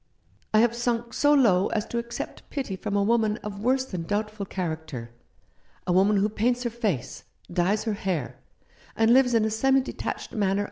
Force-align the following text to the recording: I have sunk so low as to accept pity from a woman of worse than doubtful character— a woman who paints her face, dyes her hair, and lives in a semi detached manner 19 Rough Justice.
I 0.51 0.61
have 0.61 0.73
sunk 0.75 1.13
so 1.13 1.31
low 1.31 1.67
as 1.67 1.85
to 1.85 1.99
accept 1.99 2.41
pity 2.49 2.75
from 2.75 2.95
a 2.95 3.03
woman 3.03 3.37
of 3.43 3.59
worse 3.61 3.85
than 3.85 4.01
doubtful 4.01 4.47
character— 4.47 5.11
a 5.85 5.93
woman 5.93 6.17
who 6.17 6.27
paints 6.27 6.63
her 6.63 6.71
face, 6.71 7.23
dyes 7.53 7.83
her 7.83 7.93
hair, 7.93 8.37
and 8.95 9.13
lives 9.13 9.35
in 9.35 9.45
a 9.45 9.51
semi 9.51 9.79
detached 9.81 10.31
manner 10.31 10.39
19 10.39 10.47
Rough 10.49 10.55
Justice. 10.55 10.59